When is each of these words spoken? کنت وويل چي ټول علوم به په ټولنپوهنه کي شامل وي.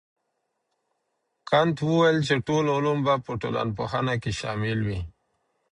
کنت 1.49 1.77
وويل 1.89 2.17
چي 2.27 2.33
ټول 2.47 2.65
علوم 2.75 2.99
به 3.05 3.15
په 3.25 3.31
ټولنپوهنه 3.41 4.13
کي 4.23 4.31
شامل 4.39 4.79
وي. 4.87 4.99